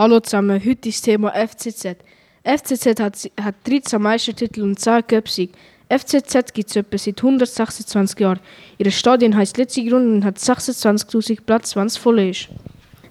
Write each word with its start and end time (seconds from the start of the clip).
Hallo 0.00 0.20
zusammen, 0.20 0.64
heute 0.64 0.90
ist 0.90 0.98
das 0.98 1.02
Thema 1.02 1.32
FCZ. 1.32 1.96
FCZ 2.44 3.00
hat, 3.00 3.16
hat 3.42 3.54
13 3.64 4.00
Meistertitel 4.00 4.62
und 4.62 4.78
10 4.78 5.04
Cupsieg. 5.08 5.50
FCZ 5.88 6.54
gibt 6.54 6.70
es 6.70 6.76
etwa 6.76 6.96
seit 6.96 7.18
126 7.18 8.20
Jahren. 8.20 8.38
Ihr 8.78 8.92
Stadion 8.92 9.34
heißt 9.34 9.56
Letzigrund 9.56 10.06
und 10.06 10.24
hat 10.24 10.36
26.000 10.36 11.40
Platz, 11.44 11.74
wenn 11.74 11.86
es 11.86 11.96
voll 11.96 12.20
ist. 12.20 12.48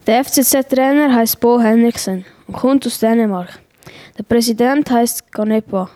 Der 0.06 0.24
FCZ-Trainer 0.24 1.14
heißt 1.14 1.42
Bo 1.42 1.60
Henriksen 1.60 2.24
und 2.48 2.54
kommt 2.56 2.88
aus 2.88 3.00
Dänemark. 3.00 3.60
Der 4.18 4.24
Präsident 4.24 4.90
heißt 4.90 5.30
Ganepa. 5.34 5.90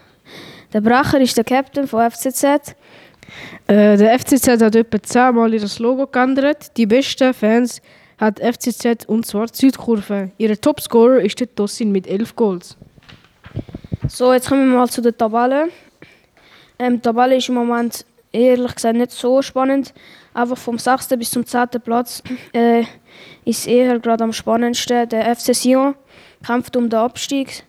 Der 0.74 0.82
Bracher 0.82 1.22
ist 1.22 1.38
der 1.38 1.46
Captain 1.46 1.88
von 1.88 2.12
FCZ. 2.12 2.44
Äh, 3.68 3.96
der 3.96 4.20
FCZ 4.20 4.62
hat 4.62 4.76
etwa 4.76 5.02
10 5.02 5.36
Mal 5.36 5.54
ihr 5.54 5.66
Logo 5.80 6.06
geändert. 6.06 6.76
Die 6.76 6.86
besten 6.86 7.34
Fans 7.34 7.82
hat 8.22 8.40
FCZ 8.40 9.06
und 9.08 9.26
zwar 9.26 9.48
Südkurve. 9.52 10.32
Ihr 10.38 10.62
Topscorer 10.62 11.20
ist 11.22 11.40
der 11.40 11.54
Tossin 11.54 11.92
mit 11.92 12.08
11 12.08 12.36
Goals. 12.36 12.78
So, 14.08 14.32
jetzt 14.32 14.48
kommen 14.48 14.72
wir 14.72 14.78
mal 14.78 14.90
zu 14.90 15.02
der 15.02 15.18
Tabelle. 15.18 15.70
Ähm, 16.78 16.98
die 16.98 17.02
Tabelle 17.02 17.36
ist 17.36 17.50
im 17.50 17.56
Moment 17.56 18.06
ehrlich 18.32 18.76
gesagt 18.76 18.96
nicht 18.96 19.12
so 19.12 19.42
spannend. 19.42 19.94
Einfach 20.36 20.58
vom 20.58 20.78
6. 20.78 21.10
bis 21.18 21.32
zum 21.32 21.46
10. 21.46 21.68
Platz 21.84 22.22
äh, 22.54 22.84
ist 23.44 23.68
eher 23.68 24.00
gerade 24.00 24.24
am 24.24 24.34
spannendsten. 24.34 25.10
Der 25.10 25.36
FC 25.36 25.56
Sion 25.56 25.96
kämpft 26.46 26.76
um 26.76 26.90
den 26.90 27.00
Abstieg. 27.00 27.64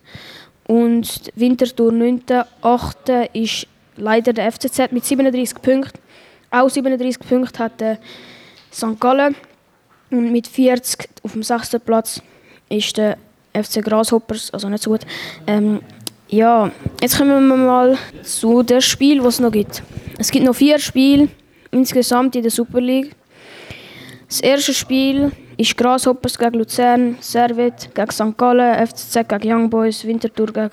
Und 0.69 1.33
Winterthur 1.35 1.93
9. 1.93 2.23
8. 2.61 2.97
ist 3.33 3.67
leider 3.97 4.35
der 4.35 4.53
FCZ 4.53 4.93
mit 4.93 5.05
37 5.05 5.63
Punkten. 5.63 5.99
Auch 6.51 6.69
37 6.69 7.19
Punkte 7.27 7.59
hat 7.59 7.81
der 7.81 7.99
St. 8.71 9.01
Gallen. 9.01 9.35
Und 10.13 10.31
mit 10.31 10.47
40 10.47 11.09
auf 11.23 11.33
dem 11.33 11.43
6. 11.43 11.77
Platz 11.85 12.23
ist 12.69 12.97
der 12.99 13.17
FC 13.55 13.83
Grasshoppers, 13.83 14.51
also 14.53 14.69
nicht 14.69 14.83
so 14.83 14.91
gut. 14.91 15.01
Ähm, 15.47 15.81
ja, 16.29 16.71
jetzt 17.01 17.19
kommen 17.19 17.49
wir 17.49 17.57
mal 17.57 17.99
zu 18.23 18.63
dem 18.63 18.81
Spiel, 18.81 19.25
was 19.25 19.35
es 19.35 19.41
noch 19.41 19.51
gibt. 19.51 19.83
Es 20.19 20.31
gibt 20.31 20.45
noch 20.45 20.55
vier 20.55 20.79
Spiele 20.79 21.29
insgesamt 21.71 22.37
in 22.37 22.43
der 22.43 22.51
Super 22.51 22.81
League. 22.81 23.15
Das 24.29 24.41
erste 24.41 24.73
Spiel 24.73 25.33
ist 25.57 25.77
Grasshoppers 25.77 26.39
gegen 26.39 26.59
Luzern, 26.59 27.17
Servet 27.21 27.95
gegen 27.95 28.11
St. 28.11 28.37
Gallen, 28.37 28.87
FCZ 28.87 29.29
gegen 29.29 29.53
Young 29.53 29.71
Boys, 29.71 30.07
Winterthur 30.07 30.47
gegen 30.47 30.71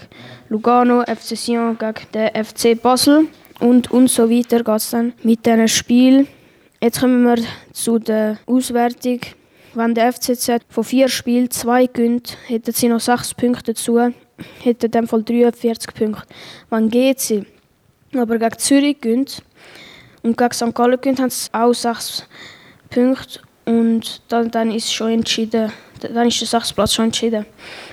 Lugano, 0.49 1.01
FC 1.03 1.37
Sion 1.37 1.77
gegen 1.77 1.93
den 2.13 2.45
FC 2.45 2.81
Basel 2.81 3.27
und, 3.59 3.91
und 3.91 4.09
so 4.09 4.29
weiter 4.29 4.63
geht 4.63 4.75
es 4.75 4.89
dann 4.91 5.13
mit 5.23 5.45
diesem 5.45 5.67
Spiel. 5.67 6.27
Jetzt 6.81 7.01
kommen 7.01 7.23
wir 7.23 7.43
zu 7.73 7.99
der 7.99 8.37
Auswertung. 8.45 9.19
Wenn 9.75 9.93
der 9.93 10.11
FCZ 10.11 10.63
von 10.69 10.83
vier 10.83 11.09
Spielen 11.09 11.51
zwei 11.51 11.85
gewinnt, 11.85 12.37
hätten 12.47 12.71
sie 12.71 12.87
noch 12.87 12.99
sechs 12.99 13.33
Punkte 13.35 13.73
dazu, 13.73 13.99
hätten 14.63 14.91
dem 14.91 15.07
Fall 15.07 15.23
43 15.23 15.93
Punkte. 15.93 16.23
Wenn 16.69 16.89
GC 16.89 17.45
aber 18.15 18.39
gegen 18.39 18.57
Zürich 18.57 18.99
gewinnt 18.99 19.43
und 20.23 20.37
gegen 20.37 20.53
St. 20.53 20.73
Gallen 20.73 20.99
gewinnt, 20.99 21.19
haben 21.19 21.29
sie 21.29 21.53
auch 21.53 21.73
sechs 21.73 22.25
Punkte 22.89 23.41
und 23.65 24.21
dann, 24.29 24.49
dann 24.49 24.71
ist 24.71 24.91
schon 24.91 25.11
entschieden, 25.11 25.71
dann 25.99 26.27
ist 26.27 26.41
der 26.41 26.47
sechste 26.47 26.73
Platz 26.73 26.93
schon 26.95 27.05
entschieden. 27.05 27.45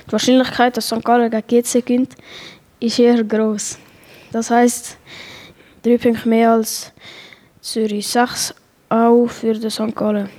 Die 0.07 0.11
Wahrscheinlichkeit, 0.11 0.75
dass 0.75 0.87
St. 0.87 1.03
Gallen 1.03 1.29
gegen 1.29 1.63
GC 1.63 1.85
gewinnt, 1.85 2.15
ist 2.79 2.97
eher 2.97 3.23
groß. 3.23 3.77
Das 4.31 4.49
heißt, 4.49 4.97
drei 5.83 5.97
Punkte 5.99 6.27
mehr 6.27 6.53
als 6.53 6.91
Zürich. 7.61 8.07
Sechs 8.07 8.55
auch 8.89 9.27
für 9.27 9.53
den 9.53 9.69
St. 9.69 9.95
Gallen. 9.95 10.29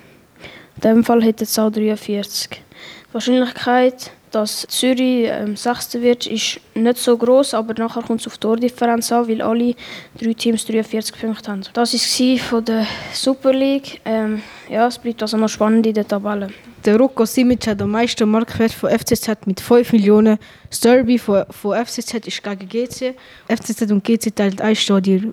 In 0.78 0.82
diesem 0.82 1.04
Fall 1.04 1.24
hätte 1.24 1.42
es 1.42 1.58
auch 1.58 1.72
43. 1.72 2.50
Die 2.50 3.12
Wahrscheinlichkeit, 3.12 4.12
dass 4.30 4.64
Zürich 4.68 5.26
ähm, 5.28 5.56
Sechster 5.56 6.00
wird, 6.00 6.24
ist 6.28 6.60
nicht 6.74 6.98
so 6.98 7.16
groß, 7.16 7.54
aber 7.54 7.74
nachher 7.74 8.02
kommt 8.02 8.20
es 8.20 8.28
auf 8.28 8.34
die 8.34 8.40
Tordifferenz 8.40 9.10
an, 9.10 9.26
weil 9.26 9.42
alle 9.42 9.74
drei 10.20 10.34
Teams 10.34 10.64
43 10.64 11.18
Punkte 11.18 11.50
haben. 11.50 11.62
Das 11.72 11.94
war 11.94 12.38
von 12.38 12.64
der 12.64 12.86
Super 13.12 13.52
League. 13.52 14.00
Ähm, 14.04 14.40
ja, 14.70 14.86
es 14.86 14.98
bleibt 14.98 15.20
also 15.20 15.36
noch 15.36 15.48
spannend 15.48 15.84
in 15.84 15.94
der 15.94 16.06
Tabelle. 16.06 16.48
Der 16.84 16.96
Rocco 16.96 17.24
Simic 17.24 17.66
hat 17.66 17.80
den 17.80 17.90
meisten 17.90 18.30
Marktwert 18.30 18.70
von 18.70 18.88
FCZ 18.88 19.46
mit 19.46 19.60
5 19.60 19.92
Millionen. 19.94 20.38
Das 20.70 20.78
Derby 20.78 21.18
von, 21.18 21.44
von 21.50 21.84
FCZ 21.84 22.28
ist 22.28 22.40
gegen 22.40 22.68
GC. 22.68 23.16
FCZ 23.48 23.90
und 23.90 24.04
GC 24.04 24.34
teilt 24.34 24.60
ein 24.60 24.76
Stadion 24.76 25.24